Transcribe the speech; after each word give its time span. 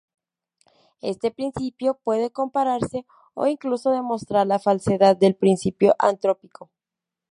Este 1.01 1.29
principio 1.29 1.99
puede 2.03 2.31
compararse 2.31 3.05
o 3.35 3.45
incluso 3.45 3.91
demostrar 3.91 4.47
la 4.47 4.57
falsedad 4.57 5.15
del 5.15 5.35
principio 5.35 5.95
antrópico. 5.99 6.71